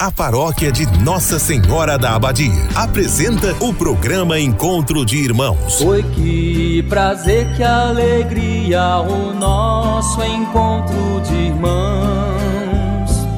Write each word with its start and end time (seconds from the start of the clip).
A 0.00 0.10
paróquia 0.10 0.72
de 0.72 0.86
Nossa 1.04 1.38
Senhora 1.38 1.96
da 1.96 2.16
Abadia 2.16 2.50
apresenta 2.74 3.54
o 3.60 3.72
programa 3.72 4.40
Encontro 4.40 5.06
de 5.06 5.18
Irmãos. 5.18 5.80
Oi, 5.80 6.02
que 6.02 6.82
prazer, 6.88 7.54
que 7.54 7.62
alegria, 7.62 8.98
o 8.98 9.32
nosso 9.32 10.20
encontro 10.20 11.20
de 11.20 11.34
irmãos. 11.34 12.33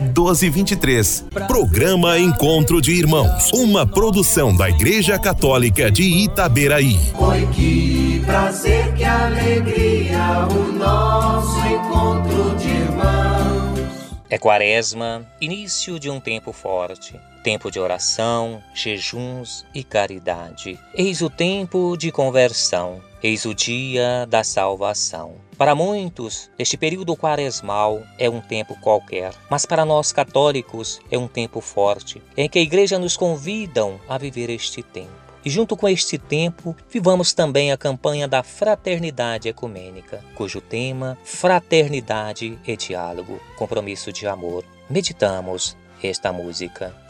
1223. 0.00 1.26
Programa 1.46 2.18
Encontro 2.18 2.80
de 2.80 2.92
Irmãos. 2.92 3.50
Uma 3.52 3.86
produção 3.86 4.56
da 4.56 4.68
Igreja 4.68 5.18
Católica 5.18 5.90
de 5.90 6.02
Itaberaí. 6.02 6.98
Oi, 7.18 7.48
que 7.54 8.22
prazer, 8.24 8.94
que 8.94 9.04
alegria, 9.04 10.46
o 10.50 10.72
nosso 10.72 11.58
encontro 11.66 12.56
de 12.56 12.68
irmãos. 12.68 14.18
É 14.30 14.38
quaresma, 14.38 15.26
início 15.40 15.98
de 15.98 16.08
um 16.10 16.20
tempo 16.20 16.52
forte 16.52 17.18
tempo 17.48 17.70
de 17.70 17.80
oração, 17.80 18.62
jejuns 18.74 19.64
e 19.74 19.82
caridade. 19.82 20.78
Eis 20.94 21.22
o 21.22 21.30
tempo 21.30 21.96
de 21.96 22.12
conversão, 22.12 23.00
eis 23.22 23.46
o 23.46 23.54
dia 23.54 24.26
da 24.28 24.44
salvação. 24.44 25.47
Para 25.58 25.74
muitos, 25.74 26.48
este 26.56 26.76
período 26.76 27.16
quaresmal 27.16 28.04
é 28.16 28.30
um 28.30 28.40
tempo 28.40 28.78
qualquer, 28.80 29.34
mas 29.50 29.66
para 29.66 29.84
nós 29.84 30.12
católicos 30.12 31.00
é 31.10 31.18
um 31.18 31.26
tempo 31.26 31.60
forte, 31.60 32.22
em 32.36 32.48
que 32.48 32.60
a 32.60 32.62
igreja 32.62 32.96
nos 32.96 33.16
convidam 33.16 34.00
a 34.08 34.16
viver 34.16 34.50
este 34.50 34.84
tempo. 34.84 35.10
E 35.44 35.50
junto 35.50 35.76
com 35.76 35.88
este 35.88 36.16
tempo, 36.16 36.76
vivamos 36.88 37.32
também 37.32 37.72
a 37.72 37.76
campanha 37.76 38.28
da 38.28 38.44
Fraternidade 38.44 39.48
Ecumênica, 39.48 40.22
cujo 40.36 40.60
tema 40.60 41.18
Fraternidade 41.24 42.56
e 42.64 42.76
Diálogo, 42.76 43.40
compromisso 43.56 44.12
de 44.12 44.28
amor. 44.28 44.64
Meditamos 44.88 45.76
esta 46.00 46.32
música. 46.32 47.07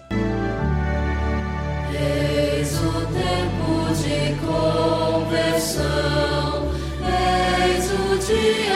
Eis 8.30 8.67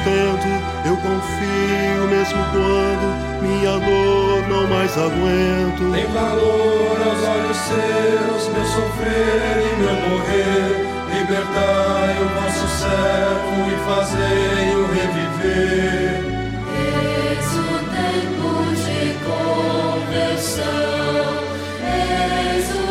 sustento. 0.00 0.48
Eu 0.86 0.96
confio 0.96 2.08
mesmo 2.08 2.42
quando 2.52 3.06
minha 3.42 3.78
dor 3.78 4.48
não 4.48 4.66
mais 4.68 4.96
aguento. 4.96 5.92
Tem 5.92 6.06
valor 6.06 6.98
aos 7.06 7.22
olhos 7.22 7.56
seus, 7.56 8.48
meu 8.52 8.64
sofrer 8.64 9.62
e 9.62 9.76
meu 9.76 9.94
morrer. 10.08 10.88
Libertai 11.12 12.16
o 12.22 12.28
vosso 12.40 12.66
servo 12.78 13.54
e 13.68 13.76
fazei-o 13.86 14.82
reviver. 14.86 16.12
Eis 16.72 17.48
o 17.56 17.78
tempo 17.90 18.48
de 18.74 19.00
conversão, 20.08 20.64
eis 21.84 22.68
o 22.74 22.89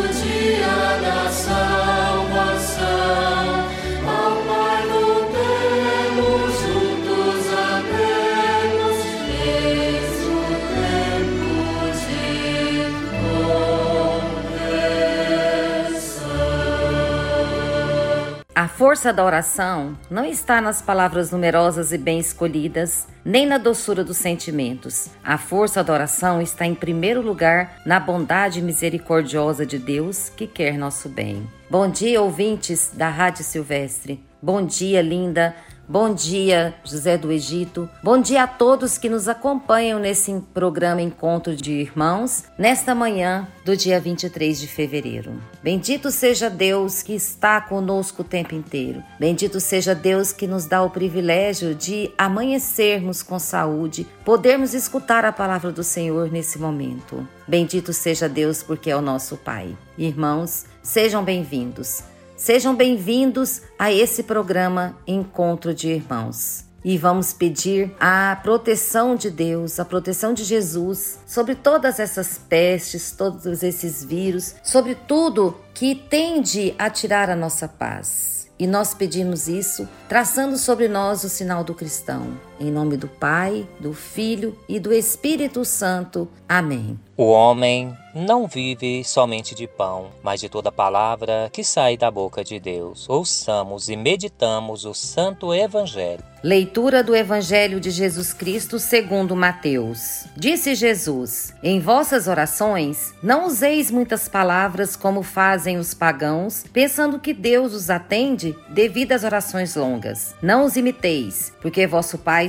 força 18.80 19.12
da 19.12 19.26
oração 19.26 19.98
não 20.10 20.24
está 20.24 20.62
nas 20.62 20.82
palavras 20.82 21.32
numerosas 21.32 21.92
e 21.92 21.98
bem 21.98 22.18
escolhidas, 22.18 23.10
nem 23.26 23.46
na 23.46 23.58
doçura 23.58 24.06
dos 24.06 24.16
sentimentos. 24.16 25.10
A 25.22 25.38
força 25.38 25.84
da 25.84 25.92
oração 25.92 26.42
está 26.42 26.66
em 26.66 26.74
primeiro 26.74 27.22
lugar 27.22 27.82
na 27.86 28.00
bondade 28.00 28.62
misericordiosa 28.62 29.66
de 29.66 29.78
Deus 29.78 30.30
que 30.30 30.48
quer 30.48 30.78
nosso 30.78 31.10
bem. 31.10 31.46
Bom 31.70 31.90
dia, 31.90 32.22
ouvintes 32.22 32.92
da 32.94 33.10
Rádio 33.10 33.44
Silvestre. 33.44 34.24
Bom 34.42 34.66
dia, 34.66 35.02
linda. 35.02 35.54
Bom 35.92 36.14
dia, 36.14 36.76
José 36.84 37.18
do 37.18 37.32
Egito. 37.32 37.90
Bom 38.04 38.22
dia 38.22 38.44
a 38.44 38.48
todos 38.48 39.00
que 39.00 39.10
nos 39.10 39.28
acompanham 39.28 40.00
nesse 40.00 40.32
programa 40.54 41.02
Encontro 41.02 41.56
de 41.56 41.72
Irmãos, 41.72 42.44
nesta 42.60 42.94
manhã 42.94 43.48
do 43.66 43.76
dia 43.76 44.00
23 44.00 44.60
de 44.60 44.68
fevereiro. 44.68 45.42
Bendito 45.64 46.12
seja 46.12 46.48
Deus 46.48 47.02
que 47.02 47.14
está 47.14 47.60
conosco 47.60 48.22
o 48.22 48.24
tempo 48.24 48.54
inteiro. 48.54 49.04
Bendito 49.20 49.60
seja 49.60 49.96
Deus 49.96 50.32
que 50.32 50.46
nos 50.46 50.68
dá 50.68 50.84
o 50.84 50.92
privilégio 50.92 51.74
de 51.74 52.12
amanhecermos 52.16 53.24
com 53.24 53.40
saúde, 53.40 54.06
podermos 54.24 54.76
escutar 54.76 55.26
a 55.26 55.32
palavra 55.32 55.72
do 55.72 55.84
Senhor 55.84 56.32
nesse 56.32 56.60
momento. 56.60 57.28
Bendito 57.48 57.94
seja 57.94 58.30
Deus 58.30 58.62
porque 58.62 58.92
é 58.92 58.96
o 58.96 59.02
nosso 59.02 59.38
Pai. 59.38 59.76
Irmãos, 59.98 60.68
sejam 60.84 61.24
bem-vindos. 61.24 62.04
Sejam 62.40 62.74
bem-vindos 62.74 63.64
a 63.78 63.92
esse 63.92 64.24
programa 64.24 64.98
Encontro 65.06 65.74
de 65.74 65.90
Irmãos. 65.90 66.64
E 66.86 66.98
vamos 66.98 67.34
pedir 67.34 67.94
a 68.00 68.40
proteção 68.42 69.18
de 69.18 69.30
Deus, 69.30 69.78
a 69.78 69.84
proteção 69.84 70.34
de 70.34 70.46
Jesus 70.46 71.20
sobre 71.28 71.54
todas 71.54 72.00
essas 72.00 72.38
pestes, 72.38 73.12
todos 73.12 73.62
esses 73.62 74.06
vírus, 74.06 74.56
sobre 74.64 74.96
tudo 74.96 75.54
que 75.74 75.94
tende 75.94 76.74
a 76.80 76.90
tirar 76.90 77.30
a 77.30 77.36
nossa 77.36 77.68
paz. 77.68 78.50
E 78.58 78.66
nós 78.66 78.94
pedimos 78.94 79.50
isso 79.50 79.86
traçando 80.08 80.58
sobre 80.58 80.88
nós 80.88 81.26
o 81.26 81.30
sinal 81.30 81.66
do 81.66 81.76
cristão. 81.76 82.40
Em 82.60 82.70
nome 82.70 82.98
do 82.98 83.08
Pai, 83.08 83.66
do 83.80 83.94
Filho 83.94 84.58
e 84.68 84.80
do 84.80 84.92
Espírito 84.92 85.64
Santo. 85.64 86.28
Amém. 86.48 87.00
O 87.16 87.30
homem 87.30 87.96
não 88.16 88.48
vive 88.48 89.04
somente 89.04 89.54
de 89.54 89.68
pão, 89.68 90.08
mas 90.24 90.40
de 90.40 90.50
toda 90.50 90.72
palavra 90.72 91.50
que 91.52 91.64
sai 91.64 91.96
da 91.96 92.10
boca 92.10 92.44
de 92.44 92.60
Deus. 92.60 93.08
Ouçamos 93.08 93.88
e 93.90 93.96
meditamos 93.96 94.86
o 94.86 94.94
Santo 94.94 95.54
Evangelho. 95.54 96.24
Leitura 96.42 97.04
do 97.04 97.14
Evangelho 97.14 97.82
de 97.82 97.92
Jesus 97.92 98.32
Cristo 98.32 98.80
segundo 98.80 99.36
Mateus. 99.36 100.26
Disse 100.38 100.74
Jesus: 100.74 101.54
Em 101.62 101.82
vossas 101.82 102.30
orações 102.30 103.14
não 103.22 103.46
useis 103.46 103.92
muitas 103.92 104.30
palavras 104.30 104.96
como 104.96 105.22
fazem 105.22 105.78
os 105.78 105.94
pagãos, 105.94 106.64
pensando 106.72 107.20
que 107.20 107.34
Deus 107.34 107.74
os 107.74 107.90
atende 107.90 108.56
devido 108.70 109.12
às 109.12 109.26
orações 109.26 109.76
longas. 109.76 110.34
Não 110.42 110.64
os 110.64 110.78
imiteis, 110.78 111.52
porque 111.62 111.86
vosso 111.86 112.18
Pai 112.18 112.49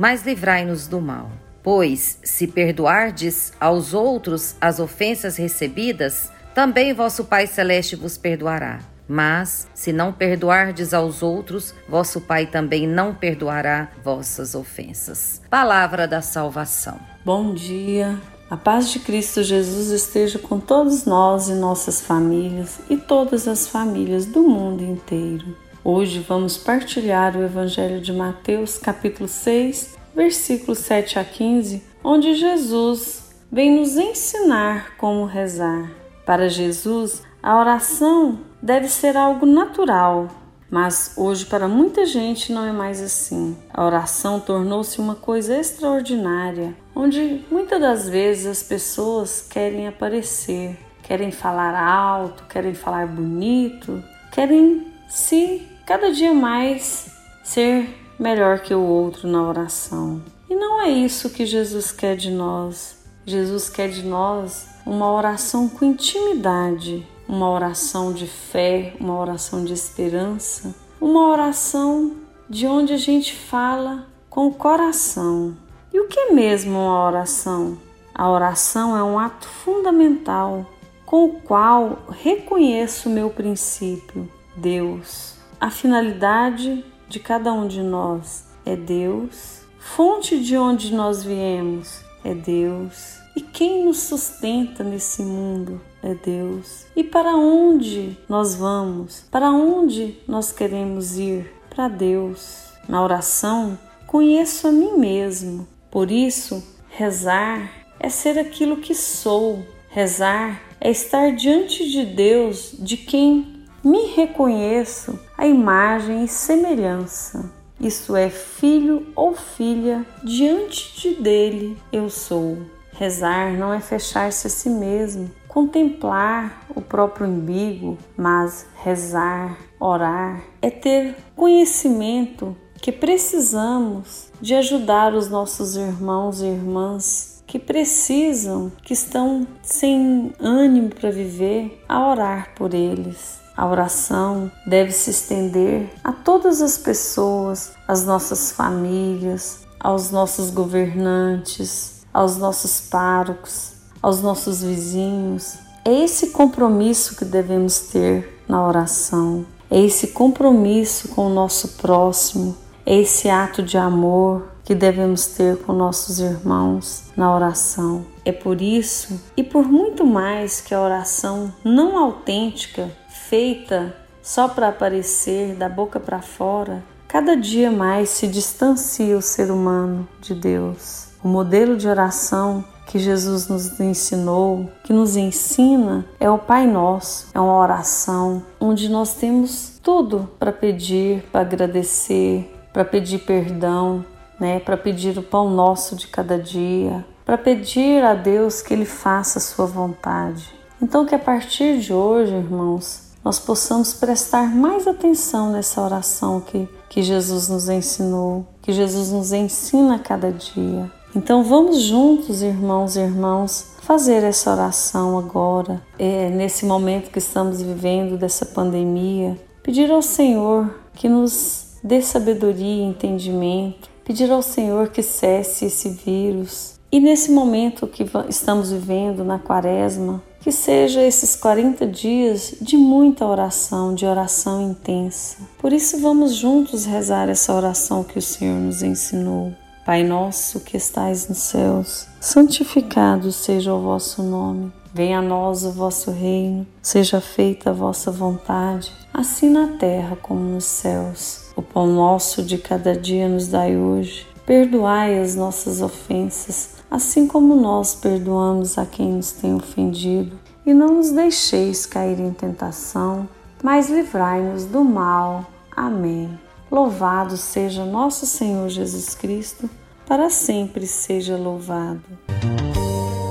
mas 0.00 0.22
livrai-nos 0.22 0.88
do 0.88 0.98
mal. 0.98 1.30
Pois, 1.62 2.18
se 2.24 2.46
perdoardes 2.46 3.52
aos 3.60 3.92
outros 3.92 4.56
as 4.58 4.80
ofensas 4.80 5.36
recebidas, 5.36 6.32
também 6.54 6.94
vosso 6.94 7.22
Pai 7.26 7.46
Celeste 7.46 7.96
vos 7.96 8.16
perdoará. 8.16 8.80
Mas, 9.06 9.68
se 9.74 9.92
não 9.92 10.10
perdoardes 10.10 10.94
aos 10.94 11.22
outros, 11.22 11.74
vosso 11.86 12.18
Pai 12.18 12.46
também 12.46 12.86
não 12.86 13.14
perdoará 13.14 13.90
vossas 14.02 14.54
ofensas. 14.54 15.42
Palavra 15.50 16.08
da 16.08 16.22
salvação. 16.22 16.98
Bom 17.22 17.52
dia. 17.52 18.18
A 18.48 18.56
paz 18.56 18.88
de 18.88 19.00
Cristo 19.00 19.42
Jesus 19.42 19.88
esteja 19.88 20.38
com 20.38 20.58
todos 20.58 21.04
nós 21.04 21.50
e 21.50 21.52
nossas 21.52 22.00
famílias 22.00 22.80
e 22.88 22.96
todas 22.96 23.46
as 23.46 23.68
famílias 23.68 24.24
do 24.24 24.42
mundo 24.44 24.82
inteiro. 24.82 25.54
Hoje 25.92 26.20
vamos 26.20 26.56
partilhar 26.56 27.36
o 27.36 27.42
Evangelho 27.42 28.00
de 28.00 28.12
Mateus, 28.12 28.78
capítulo 28.78 29.28
6, 29.28 29.98
versículos 30.14 30.78
7 30.78 31.18
a 31.18 31.24
15, 31.24 31.82
onde 32.04 32.32
Jesus 32.34 33.34
vem 33.50 33.72
nos 33.72 33.96
ensinar 33.96 34.96
como 34.96 35.24
rezar. 35.24 35.90
Para 36.24 36.48
Jesus, 36.48 37.24
a 37.42 37.58
oração 37.58 38.38
deve 38.62 38.86
ser 38.86 39.16
algo 39.16 39.44
natural, 39.44 40.28
mas 40.70 41.14
hoje 41.16 41.44
para 41.46 41.66
muita 41.66 42.06
gente 42.06 42.52
não 42.52 42.64
é 42.64 42.70
mais 42.70 43.02
assim. 43.02 43.58
A 43.74 43.84
oração 43.84 44.38
tornou-se 44.38 45.00
uma 45.00 45.16
coisa 45.16 45.58
extraordinária, 45.58 46.72
onde 46.94 47.44
muitas 47.50 47.80
das 47.80 48.08
vezes 48.08 48.46
as 48.46 48.62
pessoas 48.62 49.44
querem 49.50 49.88
aparecer, 49.88 50.78
querem 51.02 51.32
falar 51.32 51.74
alto, 51.74 52.44
querem 52.44 52.74
falar 52.74 53.08
bonito, 53.08 54.00
querem 54.30 54.86
se 55.08 55.69
cada 55.90 56.12
dia 56.12 56.32
mais 56.32 57.10
ser 57.42 57.92
melhor 58.16 58.60
que 58.60 58.72
o 58.72 58.80
outro 58.80 59.26
na 59.26 59.42
oração. 59.42 60.22
E 60.48 60.54
não 60.54 60.80
é 60.80 60.88
isso 60.88 61.30
que 61.30 61.44
Jesus 61.44 61.90
quer 61.90 62.14
de 62.14 62.30
nós. 62.30 62.96
Jesus 63.26 63.68
quer 63.68 63.88
de 63.88 64.04
nós 64.04 64.68
uma 64.86 65.12
oração 65.12 65.68
com 65.68 65.84
intimidade, 65.84 67.04
uma 67.26 67.50
oração 67.50 68.12
de 68.12 68.28
fé, 68.28 68.94
uma 69.00 69.18
oração 69.18 69.64
de 69.64 69.72
esperança, 69.72 70.76
uma 71.00 71.28
oração 71.28 72.18
de 72.48 72.68
onde 72.68 72.92
a 72.92 72.96
gente 72.96 73.34
fala 73.34 74.06
com 74.28 74.46
o 74.46 74.54
coração. 74.54 75.56
E 75.92 75.98
o 75.98 76.06
que 76.06 76.20
é 76.20 76.32
mesmo 76.32 76.70
uma 76.70 77.04
oração? 77.04 77.76
A 78.14 78.30
oração 78.30 78.96
é 78.96 79.02
um 79.02 79.18
ato 79.18 79.48
fundamental 79.48 80.64
com 81.04 81.24
o 81.24 81.40
qual 81.40 81.98
reconheço 82.10 83.08
o 83.08 83.12
meu 83.12 83.28
princípio, 83.28 84.30
Deus. 84.56 85.39
A 85.60 85.68
finalidade 85.70 86.82
de 87.06 87.20
cada 87.20 87.52
um 87.52 87.68
de 87.68 87.82
nós 87.82 88.46
é 88.64 88.74
Deus, 88.74 89.60
fonte 89.78 90.42
de 90.42 90.56
onde 90.56 90.90
nós 90.94 91.22
viemos 91.22 92.00
é 92.24 92.34
Deus, 92.34 93.18
e 93.36 93.42
quem 93.42 93.84
nos 93.84 93.98
sustenta 93.98 94.82
nesse 94.82 95.22
mundo 95.22 95.78
é 96.02 96.14
Deus. 96.14 96.86
E 96.96 97.04
para 97.04 97.36
onde 97.36 98.16
nós 98.26 98.54
vamos? 98.54 99.26
Para 99.30 99.50
onde 99.50 100.16
nós 100.26 100.50
queremos 100.50 101.18
ir? 101.18 101.52
Para 101.68 101.88
Deus. 101.88 102.72
Na 102.88 103.04
oração, 103.04 103.78
conheço 104.06 104.66
a 104.66 104.72
mim 104.72 104.96
mesmo. 104.96 105.68
Por 105.90 106.10
isso, 106.10 106.66
rezar 106.88 107.70
é 107.98 108.08
ser 108.08 108.38
aquilo 108.38 108.78
que 108.78 108.94
sou. 108.94 109.62
Rezar 109.90 110.62
é 110.80 110.90
estar 110.90 111.32
diante 111.32 111.86
de 111.90 112.06
Deus, 112.06 112.74
de 112.78 112.96
quem 112.96 113.60
me 113.84 114.06
reconheço 114.14 115.18
a 115.40 115.46
imagem 115.46 116.24
e 116.24 116.28
semelhança. 116.28 117.50
Isso 117.80 118.14
é 118.14 118.28
filho 118.28 119.06
ou 119.16 119.34
filha, 119.34 120.04
diante 120.22 121.00
de 121.00 121.14
dele 121.14 121.78
eu 121.90 122.10
sou. 122.10 122.58
Rezar 122.92 123.54
não 123.54 123.72
é 123.72 123.80
fechar-se 123.80 124.46
a 124.46 124.50
si 124.50 124.68
mesmo, 124.68 125.30
contemplar 125.48 126.66
o 126.76 126.82
próprio 126.82 127.26
umbigo, 127.26 127.96
mas 128.18 128.66
rezar, 128.84 129.56
orar, 129.80 130.42
é 130.60 130.68
ter 130.68 131.16
conhecimento 131.34 132.54
que 132.74 132.92
precisamos 132.92 134.30
de 134.42 134.54
ajudar 134.54 135.14
os 135.14 135.30
nossos 135.30 135.74
irmãos 135.74 136.42
e 136.42 136.48
irmãs 136.48 137.42
que 137.46 137.58
precisam, 137.58 138.70
que 138.84 138.92
estão 138.92 139.46
sem 139.62 140.34
ânimo 140.38 140.90
para 140.90 141.10
viver, 141.10 141.82
a 141.88 142.10
orar 142.10 142.54
por 142.54 142.74
eles. 142.74 143.39
A 143.56 143.66
oração 143.66 144.50
deve 144.66 144.92
se 144.92 145.10
estender 145.10 145.90
a 146.02 146.12
todas 146.12 146.62
as 146.62 146.78
pessoas, 146.78 147.72
às 147.86 148.04
nossas 148.04 148.52
famílias, 148.52 149.66
aos 149.78 150.10
nossos 150.10 150.50
governantes, 150.50 152.06
aos 152.12 152.36
nossos 152.36 152.80
párocos, 152.80 153.72
aos 154.02 154.20
nossos 154.22 154.62
vizinhos. 154.62 155.58
É 155.84 155.92
esse 155.92 156.30
compromisso 156.30 157.16
que 157.16 157.24
devemos 157.24 157.80
ter 157.80 158.42
na 158.48 158.66
oração, 158.66 159.46
é 159.70 159.80
esse 159.80 160.08
compromisso 160.08 161.08
com 161.08 161.26
o 161.26 161.34
nosso 161.34 161.68
próximo, 161.76 162.56
é 162.84 162.96
esse 162.96 163.28
ato 163.28 163.62
de 163.62 163.78
amor 163.78 164.48
que 164.64 164.74
devemos 164.74 165.26
ter 165.26 165.56
com 165.58 165.72
nossos 165.72 166.20
irmãos 166.20 167.04
na 167.16 167.34
oração. 167.34 168.04
É 168.24 168.32
por 168.32 168.60
isso 168.60 169.20
e 169.36 169.42
por 169.42 169.64
muito 169.64 170.04
mais 170.04 170.60
que 170.60 170.74
a 170.74 170.80
oração 170.80 171.52
não 171.64 171.96
autêntica 171.98 172.90
feita 173.30 173.94
só 174.20 174.48
para 174.48 174.70
aparecer 174.70 175.54
da 175.54 175.68
boca 175.68 176.00
para 176.00 176.20
fora, 176.20 176.82
cada 177.06 177.36
dia 177.36 177.70
mais 177.70 178.08
se 178.08 178.26
distancia 178.26 179.16
o 179.16 179.22
ser 179.22 179.52
humano 179.52 180.06
de 180.20 180.34
Deus. 180.34 181.10
O 181.22 181.28
modelo 181.28 181.76
de 181.76 181.86
oração 181.86 182.64
que 182.88 182.98
Jesus 182.98 183.46
nos 183.46 183.78
ensinou, 183.78 184.68
que 184.82 184.92
nos 184.92 185.16
ensina, 185.16 186.04
é 186.18 186.28
o 186.28 186.38
Pai 186.38 186.66
Nosso. 186.66 187.28
É 187.32 187.38
uma 187.38 187.56
oração 187.56 188.42
onde 188.58 188.88
nós 188.88 189.14
temos 189.14 189.78
tudo 189.80 190.28
para 190.36 190.50
pedir, 190.50 191.22
para 191.30 191.42
agradecer, 191.42 192.52
para 192.72 192.84
pedir 192.84 193.20
perdão, 193.20 194.04
né, 194.40 194.58
para 194.58 194.76
pedir 194.76 195.16
o 195.16 195.22
pão 195.22 195.48
nosso 195.48 195.94
de 195.94 196.08
cada 196.08 196.36
dia, 196.36 197.06
para 197.24 197.38
pedir 197.38 198.02
a 198.02 198.14
Deus 198.14 198.60
que 198.60 198.74
Ele 198.74 198.84
faça 198.84 199.38
a 199.38 199.42
sua 199.42 199.66
vontade. 199.66 200.52
Então, 200.82 201.06
que 201.06 201.14
a 201.14 201.18
partir 201.18 201.78
de 201.78 201.92
hoje, 201.92 202.34
irmãos, 202.34 203.09
nós 203.24 203.38
possamos 203.38 203.92
prestar 203.92 204.54
mais 204.54 204.86
atenção 204.86 205.52
nessa 205.52 205.82
oração 205.82 206.40
que, 206.40 206.68
que 206.88 207.02
Jesus 207.02 207.48
nos 207.48 207.68
ensinou, 207.68 208.46
que 208.62 208.72
Jesus 208.72 209.10
nos 209.10 209.32
ensina 209.32 209.96
a 209.96 209.98
cada 209.98 210.32
dia. 210.32 210.90
Então 211.14 211.42
vamos 211.42 211.82
juntos, 211.82 212.40
irmãos 212.40 212.96
e 212.96 213.00
irmãos, 213.00 213.66
fazer 213.82 214.22
essa 214.22 214.52
oração 214.52 215.18
agora, 215.18 215.82
é, 215.98 216.30
nesse 216.30 216.64
momento 216.64 217.10
que 217.10 217.18
estamos 217.18 217.60
vivendo 217.60 218.16
dessa 218.16 218.46
pandemia. 218.46 219.36
Pedir 219.62 219.90
ao 219.90 220.02
Senhor 220.02 220.72
que 220.94 221.08
nos 221.08 221.76
dê 221.82 222.00
sabedoria 222.00 222.84
e 222.84 222.88
entendimento, 222.88 223.90
pedir 224.04 224.30
ao 224.30 224.42
Senhor 224.42 224.88
que 224.88 225.02
cesse 225.02 225.66
esse 225.66 225.90
vírus. 225.90 226.78
E 226.92 227.00
nesse 227.00 227.30
momento 227.30 227.86
que 227.86 228.04
estamos 228.28 228.70
vivendo 228.70 229.24
na 229.24 229.38
quaresma, 229.38 230.22
que 230.40 230.50
seja 230.50 231.02
esses 231.02 231.36
40 231.36 231.86
dias 231.86 232.54
de 232.60 232.76
muita 232.76 233.26
oração, 233.26 233.94
de 233.94 234.06
oração 234.06 234.70
intensa. 234.70 235.36
Por 235.58 235.72
isso, 235.72 236.00
vamos 236.00 236.34
juntos 236.34 236.86
rezar 236.86 237.28
essa 237.28 237.54
oração 237.54 238.02
que 238.02 238.18
o 238.18 238.22
Senhor 238.22 238.58
nos 238.58 238.82
ensinou. 238.82 239.52
Pai 239.84 240.02
nosso 240.02 240.60
que 240.60 240.76
estais 240.76 241.28
nos 241.28 241.38
céus, 241.38 242.06
santificado 242.20 243.32
seja 243.32 243.74
o 243.74 243.82
vosso 243.82 244.22
nome. 244.22 244.72
Venha 244.92 245.20
a 245.20 245.22
nós 245.22 245.64
o 245.64 245.70
vosso 245.70 246.10
reino, 246.10 246.66
seja 246.82 247.20
feita 247.20 247.70
a 247.70 247.72
vossa 247.72 248.10
vontade, 248.10 248.92
assim 249.14 249.48
na 249.48 249.78
terra 249.78 250.16
como 250.20 250.40
nos 250.40 250.64
céus. 250.64 251.52
O 251.54 251.62
pão 251.62 251.86
nosso 251.86 252.42
de 252.42 252.58
cada 252.58 252.96
dia 252.96 253.28
nos 253.28 253.46
dai 253.46 253.76
hoje. 253.76 254.26
Perdoai 254.44 255.18
as 255.18 255.34
nossas 255.34 255.80
ofensas, 255.80 256.79
assim 256.90 257.26
como 257.26 257.54
nós 257.54 257.94
perdoamos 257.94 258.76
a 258.76 258.84
quem 258.84 259.12
nos 259.12 259.30
tem 259.30 259.54
ofendido. 259.54 260.36
E 260.66 260.74
não 260.74 260.94
nos 260.94 261.10
deixeis 261.10 261.86
cair 261.86 262.20
em 262.20 262.32
tentação, 262.32 263.28
mas 263.62 263.88
livrai-nos 263.88 264.64
do 264.64 264.84
mal. 264.84 265.46
Amém. 265.74 266.38
Louvado 266.70 267.36
seja 267.36 267.84
nosso 267.84 268.26
Senhor 268.26 268.68
Jesus 268.68 269.14
Cristo, 269.14 269.70
para 270.06 270.28
sempre 270.28 270.86
seja 270.86 271.36
louvado. 271.36 272.02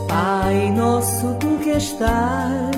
Pai 0.08 0.72
nosso, 0.72 1.36
tu 1.40 1.60
que 1.64 1.70
estás, 1.70 2.76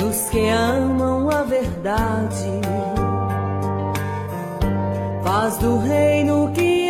nos 0.00 0.30
que 0.30 0.48
amam 0.48 1.28
a 1.30 1.42
verdade, 1.42 2.48
faz 5.22 5.58
do 5.58 5.78
reino 5.78 6.50
que 6.52 6.81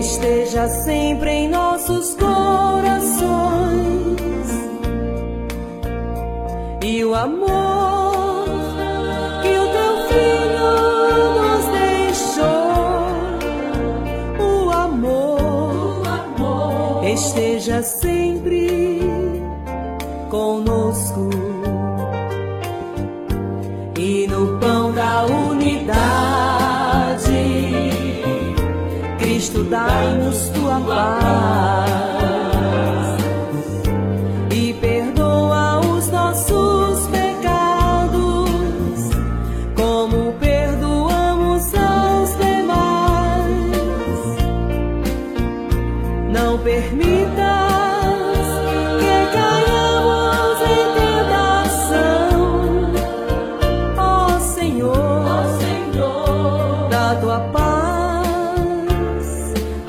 esteja 0.00 0.66
sempre 0.66 1.30
em 1.30 1.48
nossos 1.48 2.14
corações 2.14 3.19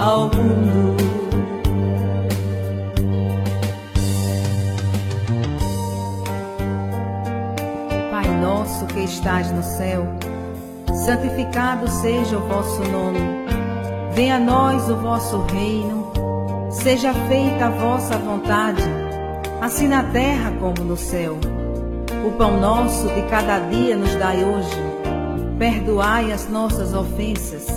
ao 0.02 0.22
mundo. 0.24 0.98
Pai 8.10 8.28
nosso 8.42 8.88
que 8.88 9.02
estás 9.02 9.52
no 9.52 9.62
céu, 9.62 10.08
santificado 11.06 11.88
seja 11.88 12.36
o 12.36 12.48
vosso 12.48 12.82
nome. 12.90 13.20
Venha 14.14 14.38
a 14.38 14.40
nós 14.40 14.90
o 14.90 14.96
vosso 14.96 15.44
reino, 15.44 16.12
seja 16.72 17.14
feita 17.30 17.68
a 17.68 17.70
vossa 17.70 18.18
vontade, 18.18 18.84
assim 19.62 19.88
na 19.88 20.04
terra 20.06 20.52
como 20.60 20.84
no 20.84 20.98
céu. 20.98 21.38
O 22.26 22.32
pão 22.32 22.60
nosso 22.60 23.08
de 23.10 23.22
cada 23.30 23.60
dia 23.60 23.96
nos 23.96 24.16
dai 24.16 24.44
hoje. 24.44 24.92
Perdoai 25.60 26.32
as 26.32 26.50
nossas 26.50 26.92
ofensas, 26.92 27.68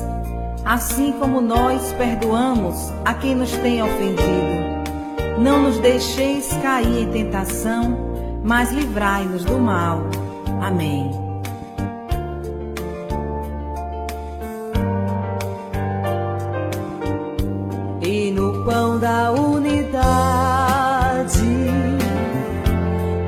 assim 0.65 1.13
como 1.13 1.41
nós 1.41 1.93
perdoamos 1.93 2.93
a 3.05 3.15
quem 3.15 3.35
nos 3.35 3.53
tem 3.53 3.83
ofendido. 3.83 4.65
Não 5.39 5.63
nos 5.63 5.79
deixeis 5.79 6.49
cair 6.63 7.03
em 7.03 7.11
tentação, 7.11 7.99
mas 8.43 8.73
livrai-nos 8.73 9.45
do 9.45 9.59
mal. 9.59 10.01
Amém. 10.61 11.25
e 18.07 18.31
no 18.31 18.65
pão 18.65 18.99
da 18.99 19.33
unidade. 19.33 20.05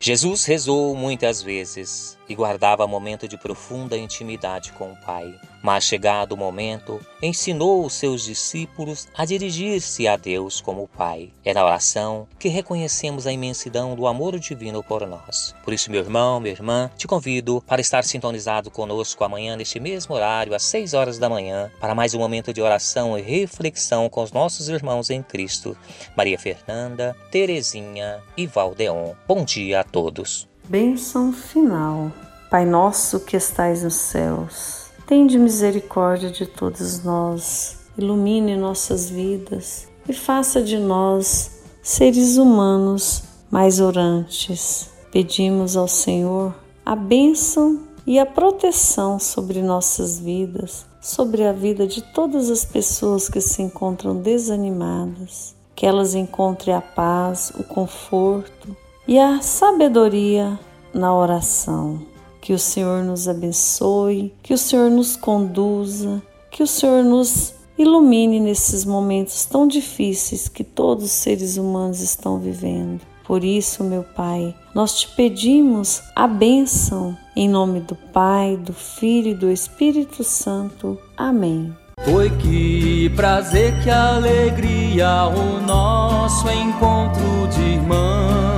Jesus 0.00 0.44
rezou 0.44 0.94
muitas 0.94 1.42
vezes 1.42 2.17
e 2.28 2.34
guardava 2.34 2.86
momento 2.86 3.26
de 3.26 3.38
profunda 3.38 3.96
intimidade 3.96 4.72
com 4.72 4.92
o 4.92 4.96
Pai. 4.96 5.34
Mas, 5.62 5.84
chegado 5.84 6.32
o 6.32 6.36
momento, 6.36 7.00
ensinou 7.20 7.84
os 7.84 7.94
seus 7.94 8.22
discípulos 8.22 9.08
a 9.16 9.24
dirigir-se 9.24 10.06
a 10.06 10.16
Deus 10.16 10.60
como 10.60 10.86
Pai. 10.86 11.30
É 11.44 11.52
na 11.52 11.64
oração 11.64 12.28
que 12.38 12.48
reconhecemos 12.48 13.26
a 13.26 13.32
imensidão 13.32 13.96
do 13.96 14.06
amor 14.06 14.38
divino 14.38 14.82
por 14.82 15.06
nós. 15.06 15.54
Por 15.64 15.72
isso, 15.72 15.90
meu 15.90 16.00
irmão, 16.00 16.38
minha 16.38 16.54
irmã, 16.54 16.90
te 16.96 17.08
convido 17.08 17.62
para 17.66 17.80
estar 17.80 18.04
sintonizado 18.04 18.70
conosco 18.70 19.24
amanhã, 19.24 19.56
neste 19.56 19.80
mesmo 19.80 20.14
horário, 20.14 20.54
às 20.54 20.62
6 20.64 20.94
horas 20.94 21.18
da 21.18 21.28
manhã, 21.28 21.70
para 21.80 21.94
mais 21.94 22.14
um 22.14 22.18
momento 22.18 22.52
de 22.52 22.62
oração 22.62 23.18
e 23.18 23.22
reflexão 23.22 24.08
com 24.08 24.22
os 24.22 24.32
nossos 24.32 24.68
irmãos 24.68 25.10
em 25.10 25.22
Cristo, 25.22 25.76
Maria 26.16 26.38
Fernanda, 26.38 27.16
Terezinha 27.30 28.22
e 28.36 28.46
Valdeon. 28.46 29.14
Bom 29.26 29.44
dia 29.44 29.80
a 29.80 29.84
todos. 29.84 30.48
Bênção 30.68 31.32
final. 31.32 32.12
Pai 32.50 32.66
nosso 32.66 33.20
que 33.20 33.38
estais 33.38 33.82
nos 33.82 33.94
céus, 33.94 34.90
tende 35.06 35.38
misericórdia 35.38 36.30
de 36.30 36.44
todos 36.44 37.02
nós, 37.02 37.78
ilumine 37.96 38.54
nossas 38.54 39.08
vidas 39.08 39.88
e 40.06 40.12
faça 40.12 40.62
de 40.62 40.76
nós 40.76 41.62
seres 41.82 42.36
humanos 42.36 43.22
mais 43.50 43.80
orantes. 43.80 44.90
Pedimos 45.10 45.74
ao 45.74 45.88
Senhor 45.88 46.54
a 46.84 46.94
bênção 46.94 47.84
e 48.06 48.18
a 48.18 48.26
proteção 48.26 49.18
sobre 49.18 49.62
nossas 49.62 50.20
vidas, 50.20 50.84
sobre 51.00 51.46
a 51.46 51.52
vida 51.52 51.86
de 51.86 52.02
todas 52.02 52.50
as 52.50 52.66
pessoas 52.66 53.26
que 53.26 53.40
se 53.40 53.62
encontram 53.62 54.16
desanimadas, 54.16 55.56
que 55.74 55.86
elas 55.86 56.14
encontrem 56.14 56.74
a 56.74 56.82
paz, 56.82 57.52
o 57.58 57.64
conforto 57.64 58.76
e 59.08 59.18
a 59.18 59.40
sabedoria 59.40 60.60
na 60.92 61.14
oração. 61.14 62.02
Que 62.42 62.52
o 62.52 62.58
Senhor 62.58 63.02
nos 63.02 63.26
abençoe, 63.26 64.32
que 64.42 64.54
o 64.54 64.58
Senhor 64.58 64.90
nos 64.90 65.16
conduza, 65.16 66.22
que 66.50 66.62
o 66.62 66.66
Senhor 66.66 67.02
nos 67.02 67.54
ilumine 67.76 68.38
nesses 68.38 68.84
momentos 68.84 69.44
tão 69.46 69.66
difíceis 69.66 70.48
que 70.48 70.62
todos 70.62 71.06
os 71.06 71.12
seres 71.12 71.56
humanos 71.56 72.00
estão 72.00 72.38
vivendo. 72.38 73.00
Por 73.26 73.44
isso, 73.44 73.84
meu 73.84 74.02
Pai, 74.02 74.54
nós 74.74 75.00
te 75.00 75.08
pedimos 75.08 76.02
a 76.14 76.26
bênção 76.26 77.16
em 77.36 77.48
nome 77.48 77.80
do 77.80 77.94
Pai, 77.94 78.56
do 78.56 78.72
Filho 78.72 79.32
e 79.32 79.34
do 79.34 79.50
Espírito 79.50 80.24
Santo. 80.24 80.98
Amém. 81.16 81.74
Foi 82.04 82.30
que 82.38 83.10
prazer, 83.10 83.82
que 83.82 83.90
alegria 83.90 85.26
o 85.26 85.60
nosso 85.60 86.48
encontro 86.48 87.48
de 87.48 87.62
irmãos. 87.62 88.57